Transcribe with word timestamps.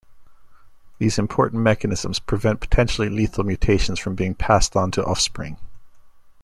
These 0.97 1.19
important 1.19 1.61
mechanisms 1.61 2.17
prevent 2.17 2.59
potentially 2.59 3.07
lethal 3.07 3.43
mutations 3.43 3.99
from 3.99 4.15
being 4.15 4.33
passed 4.33 4.75
on 4.75 4.89
to 4.89 5.03
offspring. 5.05 5.57